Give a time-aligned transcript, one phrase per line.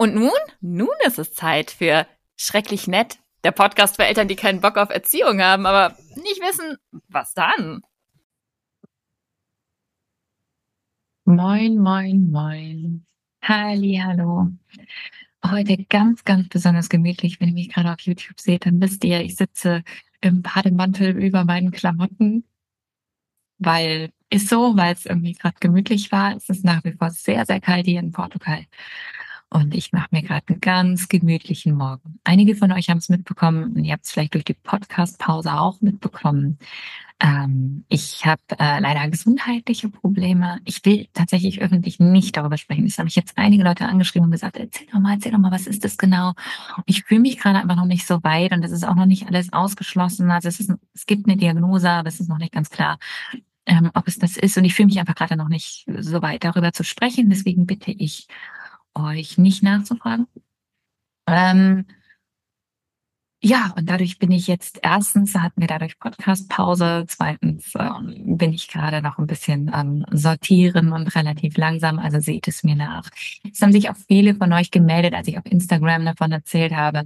[0.00, 0.30] Und nun?
[0.62, 4.88] Nun ist es Zeit für Schrecklich Nett, der Podcast für Eltern, die keinen Bock auf
[4.88, 6.78] Erziehung haben, aber nicht wissen,
[7.08, 7.82] was dann.
[11.26, 13.04] Moin, moin, moin.
[13.42, 14.48] Halli, hallo.
[15.44, 17.38] Heute ganz, ganz besonders gemütlich.
[17.38, 19.84] Wenn ihr mich gerade auf YouTube seht, dann wisst ihr, ich sitze
[20.22, 22.44] im Bademantel über meinen Klamotten,
[23.58, 26.36] weil ist so, weil es irgendwie gerade gemütlich war.
[26.36, 28.64] Es ist nach wie vor sehr, sehr kalt hier in Portugal.
[29.52, 32.20] Und ich mache mir gerade einen ganz gemütlichen Morgen.
[32.22, 35.80] Einige von euch haben es mitbekommen und ihr habt es vielleicht durch die Podcast-Pause auch
[35.80, 36.58] mitbekommen.
[37.18, 40.60] Ähm, ich habe äh, leider gesundheitliche Probleme.
[40.64, 42.86] Ich will tatsächlich öffentlich nicht darüber sprechen.
[42.86, 45.50] Das habe ich jetzt einige Leute angeschrieben und gesagt, erzähl doch mal, erzähl doch mal,
[45.50, 46.34] was ist das genau?
[46.86, 49.26] Ich fühle mich gerade einfach noch nicht so weit und es ist auch noch nicht
[49.26, 50.30] alles ausgeschlossen.
[50.30, 52.98] Also es, ist, es gibt eine Diagnose, aber es ist noch nicht ganz klar,
[53.66, 54.56] ähm, ob es das ist.
[54.56, 57.28] Und ich fühle mich einfach gerade noch nicht so weit darüber zu sprechen.
[57.28, 58.28] Deswegen bitte ich
[58.94, 60.26] euch nicht nachzufragen.
[61.26, 61.86] Ähm,
[63.42, 68.68] ja, und dadurch bin ich jetzt erstens hatten wir dadurch Podcast-Pause, zweitens ähm, bin ich
[68.68, 73.08] gerade noch ein bisschen am Sortieren und relativ langsam, also seht es mir nach.
[73.50, 77.04] Es haben sich auch viele von euch gemeldet, als ich auf Instagram davon erzählt habe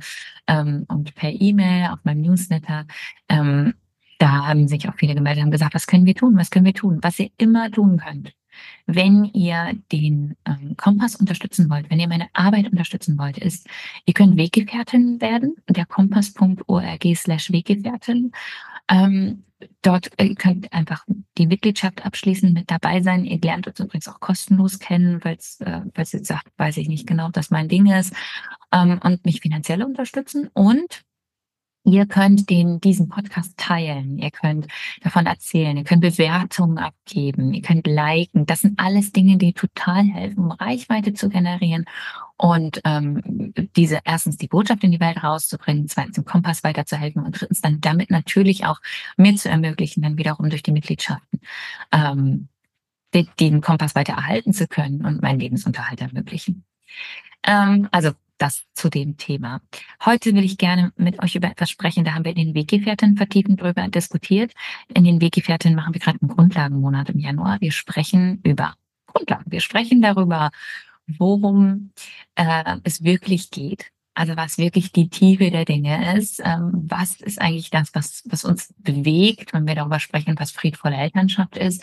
[0.48, 2.84] ähm, und per E-Mail auf meinem Newsletter.
[3.28, 3.74] Ähm,
[4.18, 6.74] da haben sich auch viele gemeldet und gesagt, was können wir tun, was können wir
[6.74, 8.34] tun, was ihr immer tun könnt
[8.86, 13.68] wenn ihr den ähm, Kompass unterstützen wollt, wenn ihr meine Arbeit unterstützen wollt, ist,
[14.06, 18.32] ihr könnt Weggefährtin werden, der kompass.org slash Weggefährtin.
[18.88, 19.44] Ähm,
[19.82, 21.04] dort äh, könnt einfach
[21.38, 23.24] die Mitgliedschaft abschließen, mit dabei sein.
[23.24, 27.06] Ihr lernt uns übrigens auch kostenlos kennen, falls, äh, falls ihr sagt, weiß ich nicht
[27.06, 28.14] genau, ob das mein Ding ist,
[28.72, 30.48] ähm, und mich finanziell unterstützen.
[30.52, 31.04] Und
[31.86, 34.68] Ihr könnt den, diesen Podcast teilen, ihr könnt
[35.02, 38.46] davon erzählen, ihr könnt Bewertungen abgeben, ihr könnt liken.
[38.46, 41.84] Das sind alles Dinge, die total helfen, um Reichweite zu generieren
[42.38, 47.38] und ähm, diese erstens die Botschaft in die Welt rauszubringen, zweitens dem Kompass weiterzuhelfen und
[47.38, 48.80] drittens dann damit natürlich auch
[49.18, 51.40] mir zu ermöglichen, dann wiederum durch die Mitgliedschaften
[51.92, 52.48] ähm,
[53.12, 56.64] den, den Kompass weiter erhalten zu können und meinen Lebensunterhalt ermöglichen.
[57.46, 59.60] Ähm, also das zu dem Thema.
[60.04, 62.04] Heute will ich gerne mit euch über etwas sprechen.
[62.04, 64.52] Da haben wir in den Weggefährten vertiefend drüber diskutiert.
[64.92, 67.60] In den Weggefährten machen wir gerade einen Grundlagenmonat im Januar.
[67.60, 68.74] Wir sprechen über
[69.06, 69.50] Grundlagen.
[69.50, 70.50] Wir sprechen darüber,
[71.06, 71.92] worum
[72.34, 73.90] äh, es wirklich geht.
[74.16, 76.40] Also was wirklich die Tiefe der Dinge ist.
[76.44, 80.96] Ähm, was ist eigentlich das, was, was uns bewegt, wenn wir darüber sprechen, was friedvolle
[80.96, 81.82] Elternschaft ist.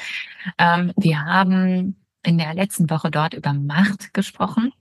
[0.57, 4.71] Ähm, wir haben in der letzten Woche dort über Macht gesprochen.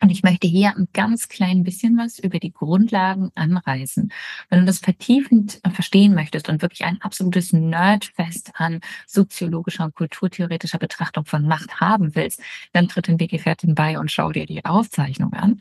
[0.00, 4.12] Und ich möchte hier ein ganz klein bisschen was über die Grundlagen anreißen.
[4.48, 10.78] Wenn du das vertiefend verstehen möchtest und wirklich ein absolutes Nerdfest an soziologischer und kulturtheoretischer
[10.78, 12.40] Betrachtung von Macht haben willst,
[12.72, 15.60] dann tritt in Weggefährtin bei und schau dir die Aufzeichnung an.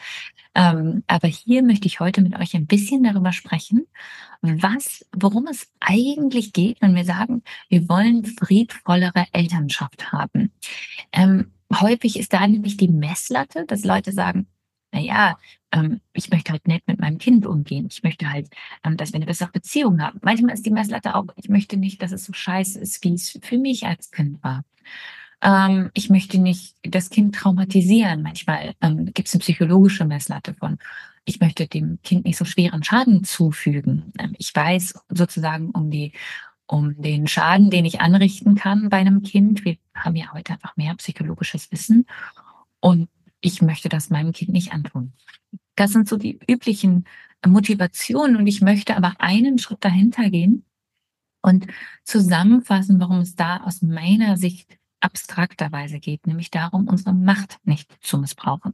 [0.54, 3.88] Ähm, aber hier möchte ich heute mit euch ein bisschen darüber sprechen,
[4.42, 10.52] was, worum es eigentlich geht, wenn wir sagen, wir wollen friedvollere Elternschaft haben.
[11.12, 14.48] Ähm, häufig ist da nämlich die Messlatte, dass Leute sagen,
[14.92, 15.38] na ja,
[15.72, 17.88] ähm, ich möchte halt nett mit meinem Kind umgehen.
[17.92, 18.50] Ich möchte halt,
[18.84, 20.20] ähm, dass wir eine bessere Beziehung haben.
[20.22, 23.38] Manchmal ist die Messlatte auch, ich möchte nicht, dass es so scheiße ist, wie es
[23.42, 24.64] für mich als Kind war.
[25.42, 28.24] Ähm, ich möchte nicht das Kind traumatisieren.
[28.24, 30.78] Manchmal ähm, gibt es eine psychologische Messlatte von,
[31.26, 34.14] ich möchte dem Kind nicht so schweren Schaden zufügen.
[34.20, 36.14] Ähm, ich weiß sozusagen um die
[36.70, 39.64] um den Schaden, den ich anrichten kann bei einem Kind.
[39.64, 42.06] Wir haben ja heute einfach mehr psychologisches Wissen
[42.80, 43.10] und
[43.42, 45.14] ich möchte das meinem Kind nicht antun.
[45.76, 47.06] Das sind so die üblichen
[47.46, 50.66] Motivationen und ich möchte aber einen Schritt dahinter gehen
[51.42, 51.68] und
[52.04, 58.18] zusammenfassen, warum es da aus meiner Sicht abstrakterweise geht, nämlich darum, unsere Macht nicht zu
[58.18, 58.74] missbrauchen.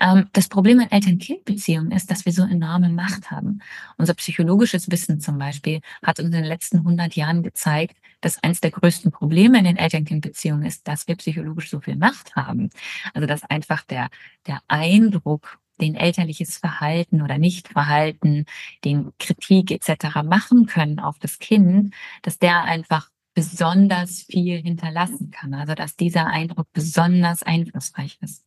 [0.00, 3.60] Ähm, das Problem in Eltern-Kind-Beziehungen ist, dass wir so enorme Macht haben.
[3.96, 8.60] Unser psychologisches Wissen zum Beispiel hat uns in den letzten 100 Jahren gezeigt, dass eines
[8.60, 12.70] der größten Probleme in den Eltern-Kind-Beziehungen ist, dass wir psychologisch so viel Macht haben.
[13.14, 14.08] Also dass einfach der,
[14.46, 18.46] der Eindruck den elterliches Verhalten oder Nichtverhalten,
[18.84, 20.22] den Kritik etc.
[20.24, 25.54] machen können auf das Kind, dass der einfach besonders viel hinterlassen kann.
[25.54, 28.44] Also dass dieser Eindruck besonders einflussreich ist.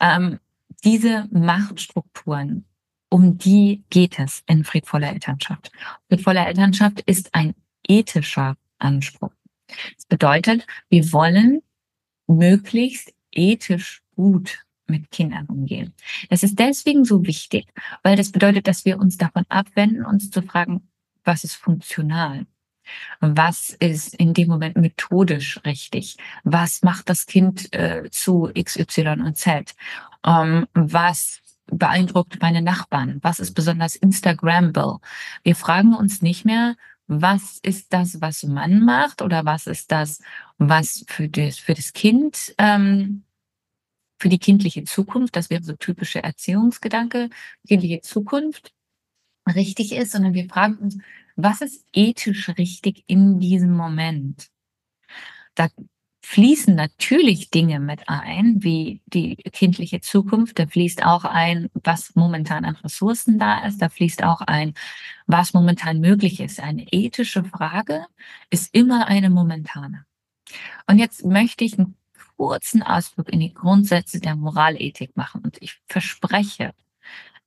[0.00, 0.38] Ähm,
[0.84, 2.66] diese Machtstrukturen,
[3.08, 5.70] um die geht es in friedvoller Elternschaft.
[6.08, 7.54] Friedvolle Elternschaft ist ein
[7.86, 9.32] ethischer Anspruch.
[9.96, 11.62] Das bedeutet, wir wollen
[12.26, 15.94] möglichst ethisch gut mit Kindern umgehen.
[16.28, 17.66] Das ist deswegen so wichtig,
[18.02, 20.88] weil das bedeutet, dass wir uns davon abwenden, uns zu fragen,
[21.24, 22.46] was ist funktional?
[23.20, 26.16] Was ist in dem Moment methodisch richtig?
[26.44, 29.74] Was macht das Kind äh, zu X, Y und Z?
[30.26, 33.18] Ähm, was beeindruckt meine Nachbarn?
[33.22, 34.98] Was ist besonders Instagrammable?
[35.42, 36.76] Wir fragen uns nicht mehr,
[37.06, 40.22] was ist das, was man macht oder was ist das,
[40.58, 43.24] was für das, für das Kind, ähm,
[44.18, 47.28] für die kindliche Zukunft, das wäre so typische Erziehungsgedanke,
[47.66, 48.72] kindliche Zukunft
[49.54, 50.98] richtig ist, sondern wir fragen uns,
[51.36, 54.48] was ist ethisch richtig in diesem Moment?
[55.54, 55.68] Da
[56.24, 60.58] fließen natürlich Dinge mit ein, wie die kindliche Zukunft.
[60.58, 63.82] Da fließt auch ein, was momentan an Ressourcen da ist.
[63.82, 64.74] Da fließt auch ein,
[65.26, 66.60] was momentan möglich ist.
[66.60, 68.06] Eine ethische Frage
[68.50, 70.06] ist immer eine momentane.
[70.86, 71.96] Und jetzt möchte ich einen
[72.36, 75.42] kurzen Ausflug in die Grundsätze der Moralethik machen.
[75.42, 76.72] Und ich verspreche,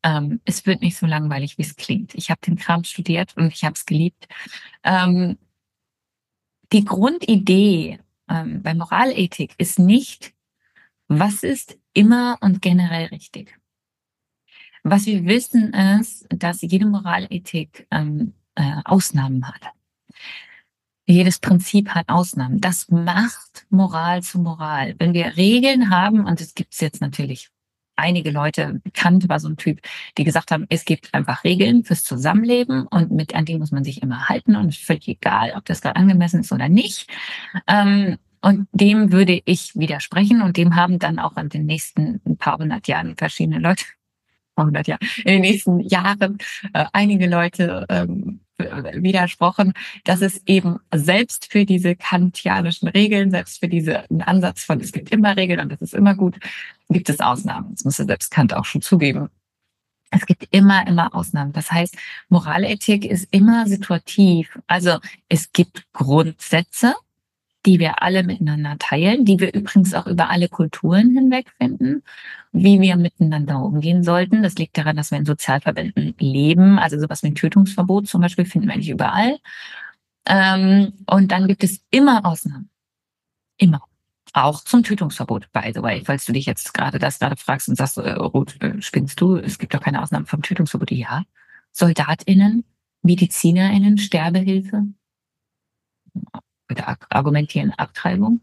[0.08, 2.16] ähm, es wird nicht so langweilig, wie es klingt.
[2.16, 4.28] Ich habe den Kram studiert und ich habe es geliebt.
[4.84, 5.38] Ähm,
[6.72, 8.00] die Grundidee
[8.30, 10.34] ähm, bei Moralethik ist nicht,
[11.10, 13.60] was ist immer und generell richtig.
[14.84, 19.74] Was wir wissen ist, dass jede Moralethik ähm, äh, Ausnahmen hat.
[21.06, 22.62] Jedes Prinzip hat Ausnahmen.
[22.62, 24.96] Das macht Moral zu Moral.
[25.00, 27.50] Wenn wir Regeln haben, und gibt es jetzt natürlich
[27.98, 29.82] einige Leute, bekannt war so ein Typ,
[30.18, 33.84] die gesagt haben, es gibt einfach Regeln fürs Zusammenleben und mit an die muss man
[33.84, 37.10] sich immer halten und es ist völlig egal, ob das gerade angemessen ist oder nicht.
[37.68, 42.60] Ähm, und dem würde ich widersprechen und dem haben dann auch in den nächsten paar
[42.60, 43.84] hundert Jahren verschiedene Leute,
[44.58, 46.38] 100 Jahre, in den nächsten Jahren
[46.74, 49.74] äh, einige Leute ähm, widersprochen,
[50.04, 55.12] dass es eben selbst für diese kantianischen Regeln, selbst für diesen Ansatz von es gibt
[55.12, 56.36] immer Regeln und das ist immer gut,
[56.90, 57.72] gibt es Ausnahmen.
[57.72, 59.30] Das muss ja selbst Kant auch schon zugeben.
[60.10, 61.52] Es gibt immer, immer Ausnahmen.
[61.52, 61.98] Das heißt,
[62.30, 64.58] Moralethik ist immer situativ.
[64.66, 66.96] Also es gibt Grundsätze,
[67.66, 72.04] die wir alle miteinander teilen, die wir übrigens auch über alle Kulturen hinweg finden,
[72.52, 74.44] wie wir miteinander umgehen sollten.
[74.44, 76.80] Das liegt daran, dass wir in Sozialverbänden leben.
[76.80, 79.38] Also sowas wie ein Tötungsverbot zum Beispiel finden wir eigentlich überall.
[80.26, 82.70] Ähm, und dann gibt es immer Ausnahmen.
[83.58, 83.82] Immer.
[84.34, 86.04] Auch zum Tötungsverbot, by the way.
[86.06, 89.38] Falls du dich jetzt gerade das gerade fragst und sagst, äh, Ruth, äh, spinnst du?
[89.38, 90.92] Es gibt doch keine Ausnahmen vom Tötungsverbot.
[90.92, 91.24] Ja.
[91.72, 92.64] SoldatInnen,
[93.04, 94.84] MedizinerInnen, Sterbehilfe,
[96.68, 98.42] würde argumentieren Abtreibung.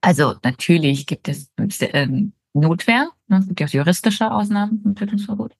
[0.00, 5.56] Also natürlich gibt es ähm, Notwehr, ne, es gibt ja auch juristische Ausnahmen vom Tötungsverbot.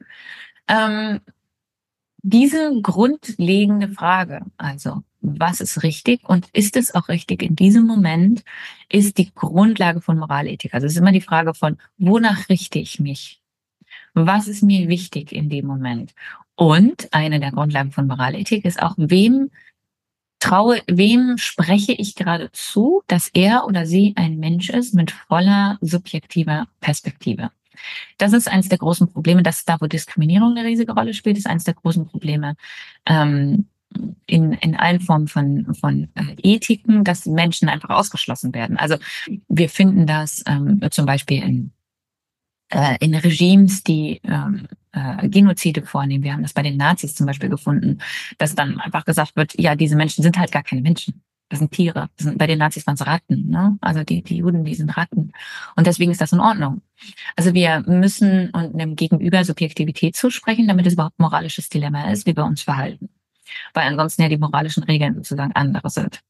[0.68, 1.20] Ähm,
[2.22, 8.44] diese grundlegende Frage, also was ist richtig und ist es auch richtig in diesem Moment,
[8.90, 10.74] ist die Grundlage von Moralethik.
[10.74, 13.40] Also es ist immer die Frage von, wonach richte ich mich?
[14.12, 16.14] Was ist mir wichtig in dem Moment?
[16.54, 19.50] Und eine der Grundlagen von Moralethik ist auch, wem
[20.44, 25.78] traue, wem spreche ich gerade zu, dass er oder sie ein Mensch ist mit voller
[25.80, 27.50] subjektiver Perspektive.
[28.18, 31.46] Das ist eines der großen Probleme, dass da, wo Diskriminierung eine riesige Rolle spielt, ist
[31.46, 32.56] eines der großen Probleme
[33.06, 33.66] ähm,
[34.26, 38.76] in, in allen Formen von, von äh, Ethiken, dass Menschen einfach ausgeschlossen werden.
[38.76, 38.96] Also
[39.48, 41.72] wir finden das ähm, zum Beispiel in,
[42.70, 46.24] äh, in Regimes, die ähm, äh, Genozide vornehmen.
[46.24, 47.98] Wir haben das bei den Nazis zum Beispiel gefunden,
[48.38, 51.22] dass dann einfach gesagt wird, ja, diese Menschen sind halt gar keine Menschen.
[51.50, 52.08] Das sind Tiere.
[52.16, 53.48] Das sind, bei den Nazis waren es Ratten.
[53.48, 53.76] Ne?
[53.80, 55.32] Also die, die Juden, die sind Ratten.
[55.76, 56.82] Und deswegen ist das in Ordnung.
[57.36, 62.36] Also wir müssen und einem Gegenüber Subjektivität zusprechen, damit es überhaupt moralisches Dilemma ist, wie
[62.36, 63.10] wir uns verhalten.
[63.74, 66.22] Weil ansonsten ja die moralischen Regeln sozusagen andere sind.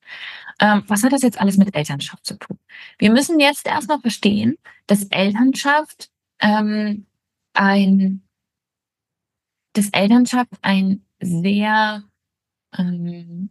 [0.61, 2.59] Ähm, was hat das jetzt alles mit Elternschaft zu tun?
[2.99, 6.11] Wir müssen jetzt erstmal verstehen, dass Elternschaft
[6.45, 7.07] ähm,
[7.55, 8.23] ein
[9.75, 12.05] dass Elternschaft ein sehr
[12.79, 13.51] ähm,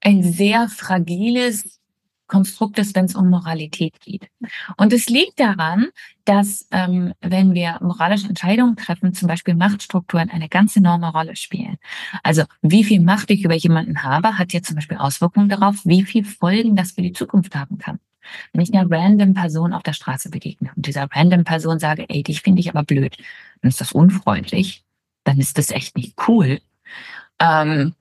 [0.00, 1.80] ein sehr fragiles
[2.26, 4.28] Konstrukt ist, wenn es um Moralität geht.
[4.76, 5.88] Und es liegt daran,
[6.24, 11.76] dass ähm, wenn wir moralische Entscheidungen treffen, zum Beispiel Machtstrukturen eine ganz enorme Rolle spielen.
[12.22, 16.04] Also wie viel Macht ich über jemanden habe, hat jetzt zum Beispiel Auswirkungen darauf, wie
[16.04, 17.98] viel Folgen das für die Zukunft haben kann.
[18.52, 22.22] Wenn ich einer random Person auf der Straße begegne und dieser random Person sage, ey,
[22.22, 23.16] dich finde ich aber blöd,
[23.60, 24.84] dann ist das unfreundlich,
[25.24, 26.60] dann ist das echt nicht cool.
[27.38, 27.94] Ähm,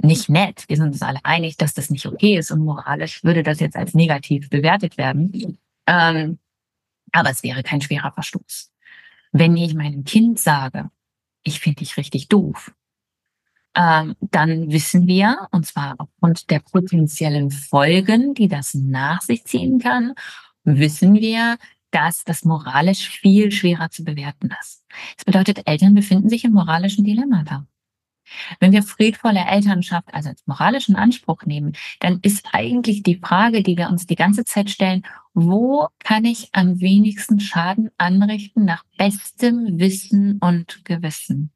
[0.00, 0.64] nicht nett.
[0.68, 3.76] Wir sind uns alle einig, dass das nicht okay ist und moralisch würde das jetzt
[3.76, 5.58] als negativ bewertet werden.
[5.86, 6.38] Ähm,
[7.12, 8.70] aber es wäre kein schwerer Verstoß.
[9.32, 10.90] Wenn ich meinem Kind sage,
[11.42, 12.72] ich finde dich richtig doof,
[13.78, 19.78] ähm, dann wissen wir, und zwar aufgrund der potenziellen Folgen, die das nach sich ziehen
[19.78, 20.14] kann,
[20.64, 21.58] wissen wir,
[21.92, 24.84] dass das moralisch viel schwerer zu bewerten ist.
[25.16, 27.66] Das bedeutet, Eltern befinden sich im moralischen Dilemma da.
[28.60, 33.78] Wenn wir friedvolle Elternschaft also als moralischen Anspruch nehmen, dann ist eigentlich die Frage, die
[33.78, 39.78] wir uns die ganze Zeit stellen, wo kann ich am wenigsten Schaden anrichten nach bestem
[39.78, 41.52] Wissen und Gewissen?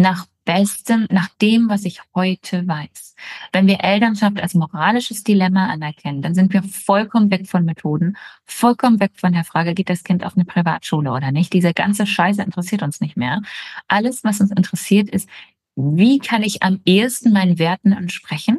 [0.00, 3.14] Nach bestem, nach dem, was ich heute weiß.
[3.52, 8.16] Wenn wir Elternschaft als moralisches Dilemma anerkennen, dann sind wir vollkommen weg von Methoden,
[8.46, 11.52] vollkommen weg von der Frage, geht das Kind auf eine Privatschule oder nicht?
[11.52, 13.42] Diese ganze Scheiße interessiert uns nicht mehr.
[13.88, 15.28] Alles, was uns interessiert, ist,
[15.76, 18.58] wie kann ich am ehesten meinen Werten entsprechen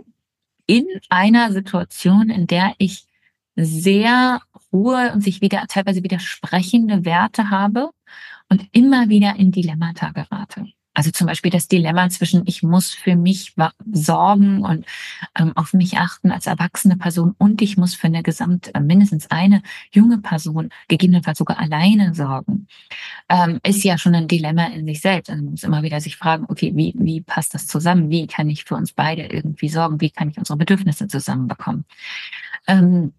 [0.68, 3.08] in einer Situation, in der ich
[3.56, 7.90] sehr Ruhe und sich wieder teilweise widersprechende Werte habe
[8.48, 10.68] und immer wieder in Dilemmata gerate.
[10.94, 13.56] Also zum Beispiel das Dilemma zwischen, ich muss für mich
[13.92, 14.86] sorgen und
[15.38, 19.32] ähm, auf mich achten als erwachsene Person und ich muss für eine gesamt, äh, mindestens
[19.32, 22.68] eine junge Person, gegebenenfalls sogar alleine sorgen,
[23.30, 25.30] ähm, ist ja schon ein Dilemma in sich selbst.
[25.30, 28.10] Also man muss immer wieder sich fragen, okay, wie, wie passt das zusammen?
[28.10, 30.02] Wie kann ich für uns beide irgendwie sorgen?
[30.02, 31.86] Wie kann ich unsere Bedürfnisse zusammenbekommen?
[32.68, 33.14] Ähm,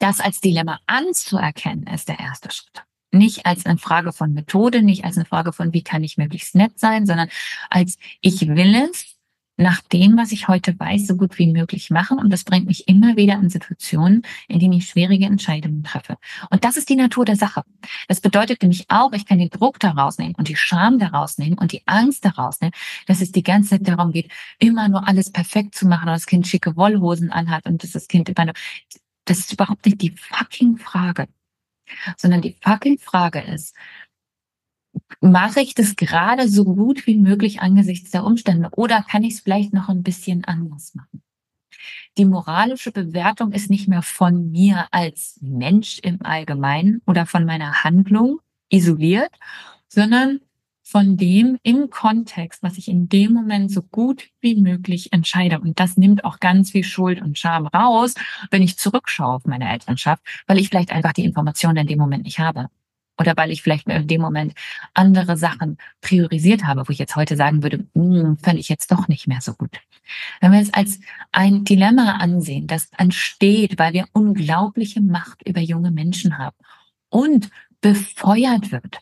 [0.00, 2.84] das als Dilemma anzuerkennen, ist der erste Schritt
[3.18, 6.54] nicht als eine Frage von Methode, nicht als eine Frage von, wie kann ich möglichst
[6.54, 7.28] nett sein, sondern
[7.70, 9.16] als ich will es
[9.56, 12.18] nach dem, was ich heute weiß, so gut wie möglich machen.
[12.18, 16.18] Und das bringt mich immer wieder in Situationen, in denen ich schwierige Entscheidungen treffe.
[16.50, 17.62] Und das ist die Natur der Sache.
[18.08, 21.58] Das bedeutet nämlich auch, ich kann den Druck daraus nehmen und die Scham daraus nehmen
[21.58, 22.74] und die Angst daraus nehmen,
[23.06, 26.26] dass es die ganze Zeit darum geht, immer nur alles perfekt zu machen und das
[26.26, 28.54] Kind schicke Wollhosen anhat und dass das Kind immer nur,
[29.24, 31.28] das ist überhaupt nicht die fucking Frage
[32.16, 33.74] sondern die fucking Frage ist,
[35.20, 39.40] mache ich das gerade so gut wie möglich angesichts der Umstände oder kann ich es
[39.40, 41.22] vielleicht noch ein bisschen anders machen?
[42.16, 47.84] Die moralische Bewertung ist nicht mehr von mir als Mensch im Allgemeinen oder von meiner
[47.84, 48.40] Handlung
[48.70, 49.32] isoliert,
[49.88, 50.40] sondern
[50.88, 55.58] von dem im Kontext, was ich in dem Moment so gut wie möglich entscheide.
[55.58, 58.14] Und das nimmt auch ganz viel Schuld und Scham raus,
[58.52, 62.22] wenn ich zurückschaue auf meine Elternschaft, weil ich vielleicht einfach die Informationen in dem Moment
[62.22, 62.68] nicht habe.
[63.18, 64.54] Oder weil ich vielleicht in dem Moment
[64.94, 69.08] andere Sachen priorisiert habe, wo ich jetzt heute sagen würde, hm, fände ich jetzt doch
[69.08, 69.80] nicht mehr so gut.
[70.40, 71.00] Wenn wir es als
[71.32, 76.54] ein Dilemma ansehen, das entsteht, weil wir unglaubliche Macht über junge Menschen haben
[77.08, 77.50] und
[77.80, 79.00] befeuert wird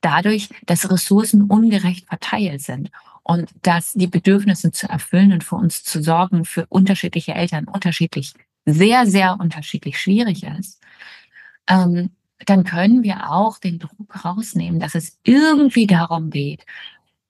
[0.00, 2.90] dadurch, dass Ressourcen ungerecht verteilt sind
[3.22, 8.32] und dass die Bedürfnisse zu erfüllen und für uns zu sorgen für unterschiedliche Eltern unterschiedlich,
[8.64, 10.80] sehr, sehr unterschiedlich schwierig ist,
[11.68, 12.10] ähm,
[12.46, 16.64] dann können wir auch den Druck rausnehmen, dass es irgendwie darum geht,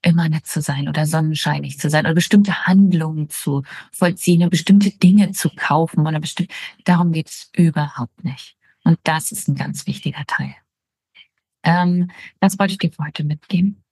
[0.03, 4.91] immer nett zu sein oder sonnenscheinig zu sein oder bestimmte Handlungen zu vollziehen oder bestimmte
[4.91, 6.51] Dinge zu kaufen oder bestimmt,
[6.85, 8.57] darum geht es überhaupt nicht.
[8.85, 10.55] Und das ist ein ganz wichtiger Teil.
[11.63, 13.83] Ähm, das wollte ich dir für heute mitgeben.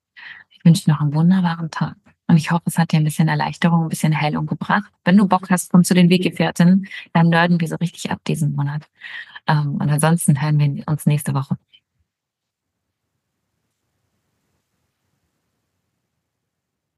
[0.50, 1.96] Ich wünsche dir noch einen wunderbaren Tag.
[2.26, 4.92] Und ich hoffe, es hat dir ein bisschen Erleichterung, ein bisschen Hellung gebracht.
[5.04, 8.54] Wenn du Bock hast, komm zu den Weggefährten, dann nerden wir so richtig ab diesen
[8.54, 8.88] Monat.
[9.46, 11.56] Ähm, und ansonsten hören wir uns nächste Woche.